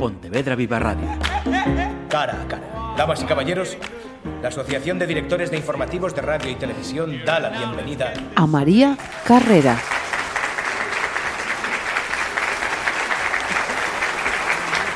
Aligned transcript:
Pontevedra 0.00 0.56
Viva 0.56 0.78
Radio. 0.78 1.06
Cara 2.08 2.40
a 2.40 2.48
cara. 2.48 2.94
Damas 2.96 3.22
y 3.22 3.26
caballeros, 3.26 3.76
la 4.40 4.48
Asociación 4.48 4.98
de 4.98 5.06
Directores 5.06 5.50
de 5.50 5.58
Informativos 5.58 6.14
de 6.14 6.22
Radio 6.22 6.50
y 6.50 6.54
Televisión 6.54 7.22
da 7.26 7.38
la 7.38 7.50
bienvenida 7.50 8.14
a 8.34 8.46
María 8.46 8.96
Carrera. 9.26 9.78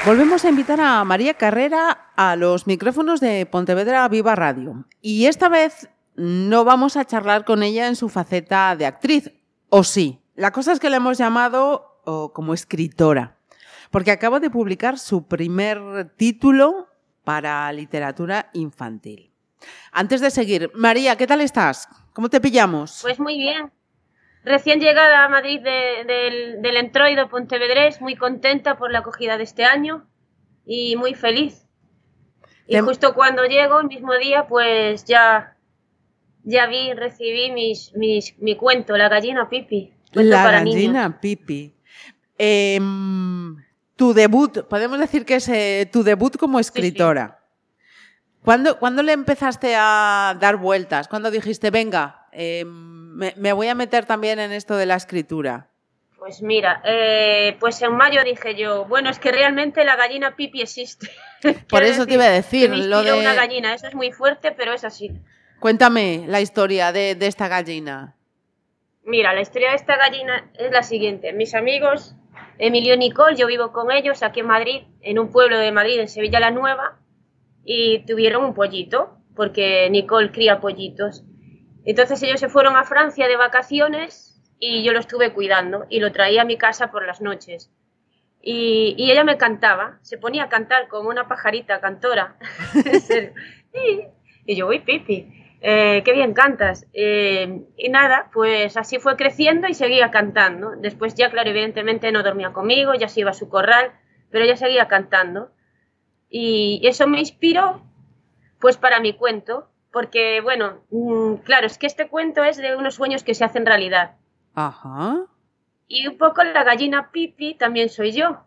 Volvemos 0.07 0.43
a 0.47 0.49
invitar 0.49 0.81
a 0.81 1.05
María 1.05 1.35
Carrera 1.35 2.13
a 2.17 2.35
los 2.37 2.67
micrófonos 2.67 3.21
de 3.21 3.45
Pontevedra 3.45 4.09
Viva 4.09 4.35
Radio. 4.35 4.87
Y 5.03 5.27
esta 5.27 5.51
vez 5.51 5.91
no 6.17 6.65
vamos 6.65 6.97
a 6.97 7.05
charlar 7.05 7.45
con 7.45 7.63
ella 7.63 7.89
en 7.89 7.97
su 7.97 8.09
faceta 8.09 8.75
de 8.75 8.87
actriz, 8.87 9.33
o 9.69 9.85
sí. 9.85 10.23
La 10.35 10.51
cosa 10.51 10.73
es 10.73 10.81
que 10.81 10.89
la 10.89 10.97
hemos 10.97 11.19
llamado 11.19 12.01
como 12.33 12.55
escritora, 12.55 13.34
porque 13.95 14.11
acaba 14.11 14.41
de 14.41 14.51
publicar 14.51 14.99
su 14.99 15.29
primer 15.29 16.11
título 16.17 16.89
para 17.23 17.71
literatura 17.71 18.51
infantil. 18.53 19.31
Antes 19.93 20.21
de 20.21 20.33
seguir, 20.33 20.73
María, 20.75 21.15
¿qué 21.15 21.29
tal 21.29 21.41
estás? 21.41 21.87
¿Cómo 22.13 22.29
te 22.29 22.41
pillamos? 22.41 22.99
Pues 23.03 23.21
muy 23.21 23.39
bien. 23.39 23.71
Recién 24.43 24.81
llegada 24.81 25.25
a 25.25 25.29
Madrid 25.29 25.61
del, 25.61 26.61
del 26.61 26.77
Entroido 26.77 27.29
Pontevedrés, 27.29 28.01
muy 28.01 28.17
contenta 28.17 28.77
por 28.77 28.91
la 28.91 28.99
acogida 28.99 29.39
de 29.39 29.45
este 29.45 29.65
año 29.65 30.09
y 30.67 30.97
muy 30.97 31.15
feliz. 31.15 31.65
Y 32.67 32.77
justo 32.81 33.15
cuando 33.15 33.45
llego, 33.45 33.79
el 33.79 33.87
mismo 33.87 34.15
día, 34.15 34.49
pues 34.49 35.05
ya, 35.05 35.57
ya 36.43 36.67
vi, 36.67 36.95
recibí 36.95 37.53
mis, 37.53 37.93
mis, 37.95 38.37
mi 38.41 38.57
cuento, 38.57 38.97
La 38.97 39.09
gallina 39.09 39.49
Pipi. 39.49 39.93
La 40.15 40.51
gallina 40.51 41.21
Pipi. 41.21 41.73
Em, 42.37 43.64
tu 43.97 44.15
debut, 44.15 44.67
podemos 44.69 44.99
decir 44.99 45.25
que 45.25 45.37
es 45.37 45.49
eh, 45.49 45.89
tu 45.93 46.03
debut 46.03 46.37
como 46.37 46.59
escritora. 46.59 47.41
¿Cuándo, 48.45 49.03
le 49.03 49.13
empezaste 49.13 49.75
a 49.75 50.37
dar 50.39 50.57
vueltas? 50.57 51.09
¿Cuándo 51.09 51.31
dijiste, 51.31 51.71
venga, 51.71 52.27
em, 52.31 53.17
me, 53.17 53.53
voy 53.55 53.69
a 53.69 53.75
meter 53.75 54.05
también 54.05 54.39
en 54.39 54.53
esto 54.53 54.77
de 54.77 54.85
la 54.85 54.97
escritura? 54.97 55.69
Pues 56.19 56.43
mira, 56.43 56.83
eh, 56.85 57.57
pues 57.59 57.81
en 57.81 57.95
mayo 57.95 58.23
dije 58.23 58.55
yo, 58.55 58.85
bueno, 58.85 59.09
es 59.09 59.19
que 59.19 59.33
realmente 59.33 59.83
la 59.85 59.97
gallina 59.97 60.37
pipi 60.37 60.61
existe. 60.61 61.09
Por 61.71 61.85
eso 61.85 62.07
te 62.07 62.15
iba 62.15 62.25
a 62.25 62.31
decir, 62.31 62.69
lo 62.71 63.03
de 63.03 63.15
una 63.15 63.33
gallina, 63.33 63.73
eso 63.73 63.87
es 63.87 63.95
muy 63.95 64.13
fuerte, 64.13 64.53
pero 64.53 64.75
es 64.75 64.85
así. 64.85 65.11
Cuéntame 65.59 66.25
la 66.29 66.43
historia 66.43 66.93
de, 66.93 67.15
de 67.15 67.27
esta 67.27 67.49
gallina. 67.49 68.15
Mira, 69.05 69.33
la 69.33 69.41
historia 69.41 69.71
de 69.71 69.77
esta 69.77 69.97
gallina 69.97 70.51
es 70.59 70.71
la 70.71 70.83
siguiente. 70.83 71.33
Mis 71.33 71.55
amigos 71.55 72.15
Emilio 72.59 72.95
y 72.95 72.99
Nicole, 72.99 73.37
yo 73.37 73.47
vivo 73.47 73.73
con 73.73 73.91
ellos 73.91 74.23
aquí 74.23 74.41
en 74.41 74.47
Madrid, 74.47 74.83
en 75.01 75.19
un 75.19 75.31
pueblo 75.31 75.59
de 75.59 75.73
Madrid, 75.73 76.01
en 76.01 76.09
Sevilla 76.09 76.41
la 76.41 76.51
Nueva, 76.51 76.99
y 77.65 78.01
tuvieron 78.07 78.45
un 78.45 78.55
pollito, 78.55 79.19
porque 79.35 79.89
Nicole 79.91 80.31
cría 80.31 80.61
pollitos. 80.61 81.25
Entonces 81.85 82.23
ellos 82.23 82.41
se 82.41 82.49
fueron 82.49 82.77
a 82.77 82.85
Francia 82.85 83.29
de 83.29 83.37
vacaciones 83.37 84.41
y 84.59 84.83
yo 84.83 84.93
lo 84.93 85.01
estuve 85.01 85.33
cuidando 85.33 85.87
y 85.91 86.01
lo 86.01 86.13
traía 86.13 86.43
a 86.43 86.47
mi 86.47 86.57
casa 86.57 86.91
por 86.91 87.07
las 87.07 87.21
noches. 87.21 87.71
Y, 88.41 88.97
ella 88.99 89.25
me 89.25 89.39
cantaba, 89.39 89.99
se 90.03 90.19
ponía 90.19 90.45
a 90.45 90.49
cantar 90.49 90.89
como 90.89 91.09
una 91.09 91.29
pajarita 91.29 91.81
cantora. 91.81 92.37
y 94.47 94.55
yo, 94.55 94.69
uy, 94.69 94.81
Pipi, 94.81 95.44
eh, 95.67 96.03
qué 96.05 96.13
bien 96.13 96.35
cantas. 96.35 96.87
Eh, 96.93 97.63
y 97.79 97.89
nada, 97.89 98.29
pues 98.35 98.77
así 98.77 98.99
fue 98.99 99.17
creciendo 99.17 99.67
y 99.67 99.73
seguía 99.73 100.11
cantando. 100.11 100.73
Después 100.77 101.15
ya, 101.15 101.31
claro, 101.31 101.49
evidentemente 101.49 102.13
no 102.13 102.23
dormía 102.23 102.53
conmigo, 102.53 102.93
ya 102.93 103.09
se 103.09 103.21
iba 103.21 103.31
a 103.31 103.35
su 103.35 103.49
corral, 103.49 103.93
pero 104.31 104.45
ya 104.45 104.59
seguía 104.59 104.89
cantando. 104.89 105.53
Y 106.29 106.83
eso 106.85 107.07
me 107.07 107.19
inspiró, 107.19 107.81
pues 108.59 108.77
para 108.77 109.01
mi 109.01 109.15
cuento, 109.15 109.71
porque, 109.91 110.43
bueno, 110.43 110.85
mm, 110.91 111.37
claro, 111.45 111.67
es 111.67 111.79
que 111.79 111.87
este 111.87 112.09
cuento 112.09 112.45
es 112.45 112.59
de 112.59 112.77
unos 112.77 112.97
sueños 112.97 113.25
que 113.25 113.33
se 113.33 113.47
hacen 113.47 113.65
realidad. 113.65 114.17
Ajá. 114.55 115.25
Y 115.89 116.07
un 116.09 116.19
poco 116.19 116.45
la 116.45 116.63
gallina 116.63 117.11
Pipi 117.11 117.55
también 117.55 117.89
soy 117.89 118.13
yo. 118.13 118.45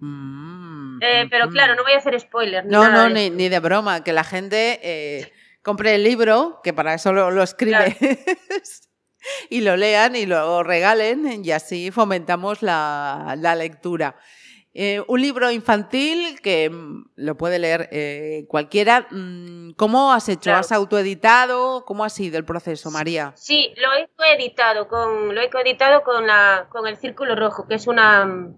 Mm, 0.00 0.98
eh, 1.02 1.28
pero 1.30 1.46
mm, 1.46 1.52
claro, 1.52 1.76
no 1.76 1.84
voy 1.84 1.92
a 1.92 1.98
hacer 1.98 2.18
spoiler. 2.18 2.66
no, 2.66 2.90
no, 2.90 3.08
ni, 3.08 3.30
ni, 3.30 3.48
de 3.48 3.60
broma, 3.60 4.02
que 4.02 4.12
la 4.12 4.24
gente 4.24 4.80
compre 5.62 5.94
el 5.94 6.04
libro, 6.04 6.60
que 6.62 6.72
para 6.72 6.94
eso 6.94 7.12
lo, 7.12 7.42
escribe, 7.42 7.96
y 9.50 9.60
lo 9.60 9.76
lean 9.76 10.16
y 10.16 10.26
lo 10.26 10.62
regalen, 10.62 11.44
y 11.44 11.50
así 11.50 11.90
fomentamos 11.90 12.62
la, 12.62 13.54
lectura. 13.56 14.16
Eh, 14.74 15.02
un 15.08 15.20
libro 15.20 15.50
infantil 15.50 16.40
que 16.40 16.70
mm, 16.70 17.10
lo 17.16 17.36
puede 17.36 17.58
leer 17.58 17.88
eh, 17.90 18.44
cualquiera. 18.48 19.08
Mm, 19.10 19.72
¿Cómo 19.72 20.12
has 20.12 20.28
hecho? 20.28 20.52
¿Has 20.52 20.70
autoeditado? 20.70 21.84
¿Cómo 21.84 22.04
ha 22.04 22.10
sido 22.10 22.38
el 22.38 22.44
proceso, 22.44 22.90
María? 22.90 23.32
Sí, 23.34 23.74
lo 23.76 23.92
he 23.94 24.08
coeditado 24.14 24.86
con, 24.86 25.34
lo 25.34 25.40
he 25.40 25.50
coeditado 25.50 26.02
con, 26.04 26.26
la, 26.26 26.68
con 26.70 26.86
el 26.86 26.96
Círculo 26.96 27.34
Rojo, 27.34 27.66
que 27.66 27.74
es 27.74 27.88
una, 27.88 28.52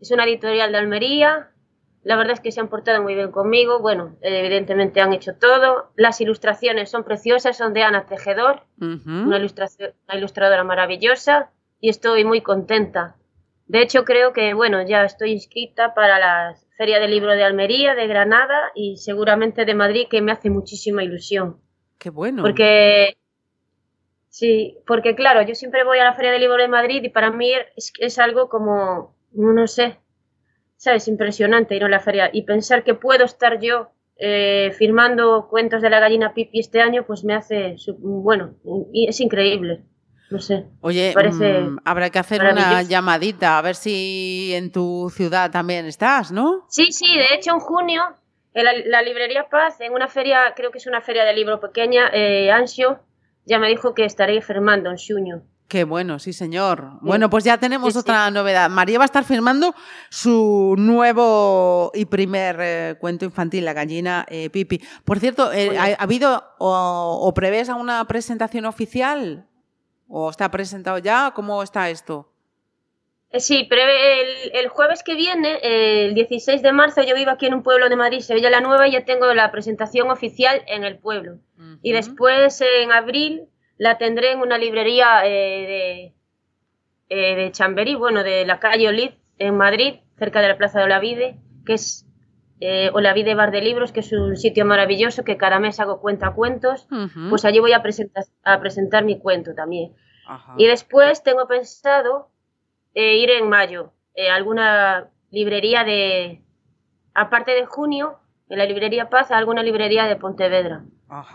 es 0.00 0.10
una 0.12 0.24
editorial 0.24 0.70
de 0.70 0.78
Almería 0.78 1.49
la 2.02 2.16
verdad 2.16 2.32
es 2.32 2.40
que 2.40 2.50
se 2.50 2.60
han 2.60 2.68
portado 2.68 3.02
muy 3.02 3.14
bien 3.14 3.30
conmigo. 3.30 3.80
Bueno, 3.80 4.16
evidentemente 4.22 5.00
han 5.00 5.12
hecho 5.12 5.34
todo. 5.34 5.90
Las 5.96 6.20
ilustraciones 6.20 6.90
son 6.90 7.04
preciosas, 7.04 7.56
son 7.56 7.74
de 7.74 7.82
Ana 7.82 8.06
Tejedor, 8.06 8.62
una, 8.78 9.38
ilustradora 9.38 10.64
maravillosa, 10.64 11.50
y 11.78 11.90
estoy 11.90 12.24
muy 12.24 12.40
contenta. 12.40 13.16
De 13.66 13.82
hecho, 13.82 14.04
creo 14.04 14.32
que, 14.32 14.54
bueno, 14.54 14.82
ya 14.82 15.04
estoy 15.04 15.32
inscrita 15.32 15.94
para 15.94 16.18
la 16.18 16.56
Feria 16.76 16.98
del 16.98 17.10
Libro 17.10 17.32
de 17.32 17.44
Almería, 17.44 17.94
de 17.94 18.06
Granada 18.06 18.72
y 18.74 18.96
seguramente 18.96 19.66
de 19.66 19.74
Madrid, 19.74 20.06
que 20.10 20.22
me 20.22 20.32
hace 20.32 20.48
muchísima 20.48 21.04
ilusión. 21.04 21.60
Qué 21.98 22.08
bueno. 22.08 22.42
Porque, 22.42 23.18
sí, 24.30 24.78
porque 24.86 25.14
claro, 25.14 25.42
yo 25.42 25.54
siempre 25.54 25.84
voy 25.84 25.98
a 25.98 26.04
la 26.04 26.14
Feria 26.14 26.32
del 26.32 26.40
Libro 26.40 26.56
de 26.56 26.68
Madrid 26.68 27.02
y 27.04 27.10
para 27.10 27.30
mí 27.30 27.52
es, 27.76 27.92
es 27.98 28.18
algo 28.18 28.48
como, 28.48 29.14
no 29.32 29.66
sé, 29.66 29.98
¿sabes? 30.80 31.08
Impresionante 31.08 31.76
ir 31.76 31.84
a 31.84 31.90
la 31.90 32.00
feria 32.00 32.30
y 32.32 32.42
pensar 32.42 32.84
que 32.84 32.94
puedo 32.94 33.26
estar 33.26 33.60
yo 33.60 33.90
eh, 34.16 34.72
firmando 34.78 35.46
cuentos 35.50 35.82
de 35.82 35.90
la 35.90 36.00
gallina 36.00 36.32
Pipi 36.32 36.58
este 36.58 36.80
año, 36.80 37.04
pues 37.06 37.22
me 37.22 37.34
hace, 37.34 37.76
bueno, 37.98 38.54
es 38.94 39.20
increíble. 39.20 39.84
No 40.30 40.38
sé. 40.38 40.64
Oye, 40.80 41.10
parece 41.12 41.60
mm, 41.60 41.80
habrá 41.84 42.08
que 42.08 42.18
hacer 42.18 42.40
una 42.40 42.82
llamadita 42.82 43.58
a 43.58 43.62
ver 43.62 43.74
si 43.74 44.52
en 44.54 44.72
tu 44.72 45.10
ciudad 45.14 45.50
también 45.50 45.84
estás, 45.84 46.32
¿no? 46.32 46.64
Sí, 46.68 46.92
sí, 46.92 47.14
de 47.14 47.34
hecho 47.34 47.50
en 47.50 47.58
junio 47.58 48.02
en 48.54 48.90
la, 48.90 49.02
librería 49.02 49.48
Paz, 49.50 49.80
en 49.80 49.92
una 49.92 50.08
feria, 50.08 50.54
creo 50.56 50.70
que 50.70 50.78
es 50.78 50.86
una 50.86 51.02
feria 51.02 51.24
de 51.24 51.34
libro 51.34 51.60
pequeña, 51.60 52.10
eh, 52.12 52.50
Ansio, 52.50 53.00
ya 53.44 53.58
me 53.58 53.68
dijo 53.68 53.92
que 53.92 54.04
estaré 54.04 54.40
firmando 54.40 54.90
en 54.90 54.96
junio. 54.96 55.42
Qué 55.70 55.84
bueno, 55.84 56.18
sí, 56.18 56.32
señor. 56.32 56.98
Bueno, 57.00 57.30
pues 57.30 57.44
ya 57.44 57.56
tenemos 57.58 57.94
otra 57.94 58.28
novedad. 58.32 58.68
María 58.68 58.98
va 58.98 59.04
a 59.04 59.06
estar 59.06 59.22
firmando 59.22 59.72
su 60.08 60.74
nuevo 60.76 61.92
y 61.94 62.06
primer 62.06 62.56
eh, 62.58 62.96
cuento 62.98 63.24
infantil, 63.24 63.64
La 63.64 63.72
gallina 63.72 64.26
eh, 64.28 64.50
Pipi. 64.50 64.80
Por 65.04 65.20
cierto, 65.20 65.52
eh, 65.52 65.78
¿ha, 65.78 65.94
habido 66.02 66.42
o, 66.58 67.32
prevés 67.36 67.68
a 67.68 67.76
una 67.76 68.04
presentación 68.06 68.64
oficial? 68.64 69.46
¿O 70.08 70.30
está 70.30 70.50
presentado 70.50 70.98
ya? 70.98 71.30
¿Cómo 71.36 71.62
está 71.62 71.88
esto? 71.88 72.32
Sí, 73.34 73.62
prevé 73.70 74.58
el, 74.58 74.68
jueves 74.70 75.04
que 75.04 75.14
viene, 75.14 75.60
el 75.62 76.14
16 76.14 76.62
de 76.62 76.72
marzo, 76.72 77.04
yo 77.04 77.14
vivo 77.14 77.30
aquí 77.30 77.46
en 77.46 77.54
un 77.54 77.62
pueblo 77.62 77.88
de 77.88 77.94
Madrid, 77.94 78.22
Sevilla 78.22 78.50
la 78.50 78.60
Nueva, 78.60 78.88
y 78.88 78.92
ya 78.92 79.04
tengo 79.04 79.32
la 79.34 79.52
presentación 79.52 80.10
oficial 80.10 80.64
en 80.66 80.82
el 80.82 80.98
pueblo. 80.98 81.38
Y 81.80 81.92
después, 81.92 82.60
en 82.60 82.90
abril, 82.90 83.49
la 83.80 83.96
tendré 83.96 84.32
en 84.32 84.40
una 84.40 84.58
librería 84.58 85.24
eh, 85.24 85.66
de, 85.66 86.14
eh, 87.08 87.34
de 87.34 87.50
Chamberí, 87.50 87.94
bueno, 87.94 88.22
de 88.22 88.44
la 88.44 88.60
calle 88.60 88.88
Olid, 88.88 89.12
en 89.38 89.56
Madrid, 89.56 90.00
cerca 90.18 90.42
de 90.42 90.48
la 90.48 90.58
Plaza 90.58 90.80
de 90.80 90.84
Olavide, 90.84 91.38
que 91.64 91.72
es 91.72 92.06
eh, 92.60 92.90
Olavide 92.92 93.34
Bar 93.34 93.50
de 93.50 93.62
Libros, 93.62 93.90
que 93.90 94.00
es 94.00 94.12
un 94.12 94.36
sitio 94.36 94.66
maravilloso 94.66 95.24
que 95.24 95.38
cada 95.38 95.58
mes 95.60 95.80
hago 95.80 96.02
cuenta 96.02 96.34
cuentos, 96.34 96.88
pues 97.30 97.46
allí 97.46 97.58
voy 97.58 97.72
a 97.72 97.80
presentar, 97.80 98.24
a 98.42 98.60
presentar 98.60 99.02
mi 99.02 99.18
cuento 99.18 99.54
también. 99.54 99.94
Y 100.58 100.66
después 100.66 101.22
tengo 101.22 101.48
pensado 101.48 102.28
eh, 102.92 103.16
ir 103.16 103.30
en 103.30 103.48
mayo 103.48 103.94
a 104.14 104.34
alguna 104.34 105.08
librería 105.30 105.84
de, 105.84 106.42
aparte 107.14 107.52
de 107.52 107.64
junio, 107.64 108.18
en 108.50 108.58
la 108.58 108.66
librería 108.66 109.08
Paz, 109.08 109.30
a 109.30 109.38
alguna 109.38 109.62
librería 109.62 110.04
de 110.04 110.16
Pontevedra 110.16 110.84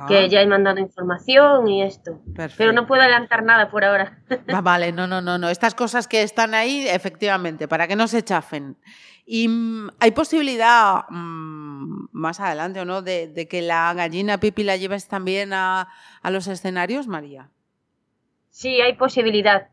que 0.08 0.30
ya 0.30 0.42
he 0.42 0.48
mandado 0.48 0.80
información 0.80 1.68
y 1.68 1.84
esto. 1.84 2.20
Pero 2.58 2.72
no 2.72 2.88
puedo 2.88 3.02
adelantar 3.02 3.44
nada 3.44 3.70
por 3.70 3.84
ahora. 3.84 4.20
vale, 4.64 4.92
no, 4.92 5.08
no, 5.08 5.22
no, 5.22 5.38
no. 5.38 5.50
Estas 5.50 5.76
cosas 5.76 6.08
que 6.08 6.24
están 6.24 6.54
ahí, 6.54 6.88
efectivamente, 6.88 7.68
para 7.68 7.88
que 7.88 7.96
no 7.96 8.08
se 8.08 8.24
chafen. 8.24 8.78
¿Y 9.26 9.48
mm, 9.48 9.90
hay 10.00 10.12
posibilidad 10.12 11.06
mm, 11.10 12.08
más 12.12 12.40
adelante 12.40 12.80
o 12.80 12.86
no 12.86 13.02
de, 13.02 13.48
que 13.50 13.62
la 13.62 13.94
gallina 13.94 14.40
Pipi 14.40 14.64
la 14.64 14.78
lleves 14.78 15.08
también 15.08 15.52
a, 15.54 15.88
los 16.24 16.48
escenarios, 16.48 17.08
María? 17.08 17.50
Sí, 18.50 18.82
hay 18.82 18.94
posibilidad. 18.94 19.70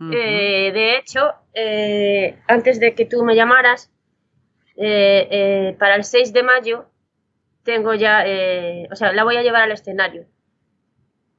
Eh, 0.00 0.72
de 0.72 0.96
hecho, 0.96 1.30
eh, 1.54 2.40
antes 2.48 2.80
de 2.80 2.92
que 2.94 3.04
tú 3.04 3.22
me 3.22 3.36
llamaras, 3.36 3.92
eh, 4.76 5.28
eh, 5.30 5.76
para 5.78 5.96
el 5.96 6.04
6 6.04 6.32
de 6.32 6.42
mayo 6.42 6.86
tengo 7.64 7.94
ya, 7.94 8.26
eh, 8.26 8.88
o 8.90 8.96
sea, 8.96 9.12
la 9.12 9.24
voy 9.24 9.36
a 9.36 9.42
llevar 9.42 9.62
al 9.62 9.72
escenario. 9.72 10.26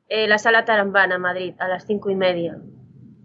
la 0.10 0.38
sala 0.38 0.66
Tarambana, 0.66 1.18
Madrid, 1.18 1.56
a 1.60 1.68
las 1.68 1.86
cinco 1.86 2.10
y 2.10 2.16
media. 2.16 2.58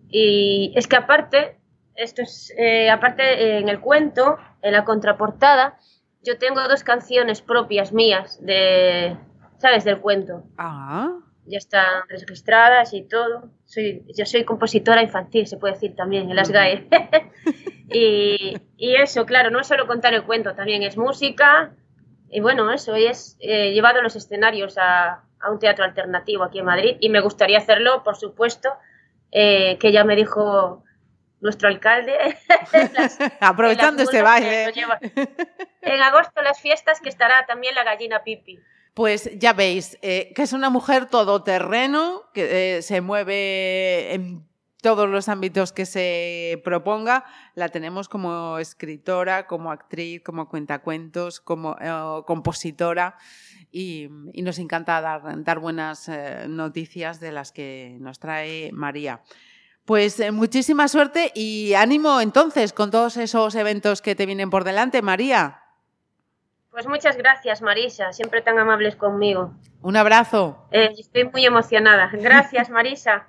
Y 0.09 0.73
es 0.75 0.87
que 0.87 0.97
aparte, 0.97 1.59
esto 1.95 2.23
es, 2.23 2.55
aparte 2.91 3.59
en 3.59 3.69
el 3.69 3.81
cuento, 3.81 4.39
en 4.63 4.73
la 4.73 4.85
contraportada, 4.85 5.79
yo 6.23 6.39
tengo 6.39 6.67
dos 6.69 6.85
canciones 6.85 7.43
propias 7.43 7.93
mías 7.93 8.45
de, 8.45 9.17
¿sabes? 9.59 9.85
Del 9.85 10.01
cuento. 10.01 10.45
Ah. 10.57 11.19
Ya 11.47 11.59
están 11.59 12.03
registradas 12.09 12.93
y 12.93 13.03
todo. 13.03 13.51
Soy, 13.65 14.05
yo 14.17 14.27
soy 14.27 14.45
compositora 14.45 15.03
infantil, 15.03 15.47
se 15.47 15.57
puede 15.57 15.75
decir 15.75 15.95
también, 15.97 16.29
en 16.29 16.37
las 16.37 16.51
GAE. 16.51 16.87
y, 17.91 18.57
y, 18.77 18.95
eso, 18.97 19.25
claro, 19.25 19.51
no 19.51 19.61
es 19.61 19.67
solo 19.67 19.87
contar 19.87 20.13
el 20.13 20.25
cuento, 20.25 20.55
también 20.55 20.83
es 20.83 20.97
música. 20.97 21.75
Y 22.31 22.41
bueno, 22.41 22.71
eso 22.73 22.95
es 22.95 23.37
eh, 23.41 23.73
llevado 23.73 24.03
los 24.03 24.17
escenarios 24.17 24.77
a, 24.79 25.23
a, 25.41 25.51
un 25.51 25.59
teatro 25.59 25.85
alternativo 25.85 26.45
aquí 26.45 26.59
en 26.59 26.67
Madrid. 26.67 26.97
Y 27.01 27.09
me 27.09 27.21
gustaría 27.21 27.59
hacerlo, 27.59 28.03
por 28.05 28.17
supuesto, 28.17 28.71
eh, 29.31 29.79
que 29.79 29.93
ya 29.93 30.05
me 30.05 30.17
dijo 30.17 30.85
nuestro 31.41 31.69
alcalde. 31.69 32.13
Aprovechando 33.41 34.03
este 34.03 34.23
baile. 34.23 34.73
En 35.83 36.03
agosto 36.03 36.43
las 36.43 36.61
fiestas 36.61 37.01
que 37.01 37.09
estará 37.09 37.47
también 37.47 37.75
la 37.75 37.85
gallina 37.85 38.23
Pipi. 38.23 38.59
Pues 38.95 39.31
ya 39.39 39.53
veis, 39.53 39.97
eh, 40.03 40.33
que 40.35 40.43
es 40.43 40.53
una 40.53 40.71
mujer 40.71 41.07
todoterreno, 41.07 42.25
que 42.35 42.79
eh, 42.79 42.83
se 42.83 43.01
mueve 43.01 44.13
en 44.13 44.48
todos 44.83 45.09
los 45.09 45.29
ámbitos 45.29 45.73
que 45.73 45.87
se 45.87 46.61
proponga. 46.65 47.25
La 47.55 47.69
tenemos 47.69 48.09
como 48.09 48.59
escritora, 48.59 49.47
como 49.47 49.71
actriz, 49.71 50.23
como 50.23 50.49
cuentacuentos, 50.49 51.41
como 51.41 51.77
eh, 51.81 52.23
compositora. 52.27 53.17
Y, 53.71 54.09
nos 54.43 54.59
encanta 54.59 55.01
dar, 55.01 55.45
dar 55.45 55.59
buenas 55.59 56.11
noticias 56.49 57.21
de 57.21 57.33
las 57.33 57.53
que 57.53 57.99
nos 58.01 58.19
trae 58.19 58.71
María. 58.73 59.23
Pues 59.85 60.21
muchísima 60.33 60.87
suerte 60.87 61.33
y 61.35 61.73
ánimo 61.73 62.21
entonces 62.21 62.75
con 62.75 62.91
todos 62.91 63.17
esos 63.17 63.55
eventos 63.55 64.03
que 64.03 64.15
te 64.15 64.27
vienen 64.27 64.51
por 64.51 64.65
delante, 64.65 65.01
María. 65.01 65.63
Pues 66.71 66.87
muchas 66.87 67.17
gracias, 67.17 67.63
Marisa, 67.63 68.13
siempre 68.13 68.43
tan 68.43 68.59
amables 68.59 68.97
conmigo. 68.97 69.55
Un 69.81 69.97
abrazo. 69.97 70.69
Eh, 70.71 70.91
estoy 70.99 71.25
muy 71.25 71.47
emocionada. 71.47 72.11
Gracias, 72.13 72.69
Marisa. 72.71 73.29